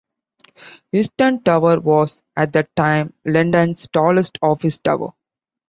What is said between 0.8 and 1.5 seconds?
Euston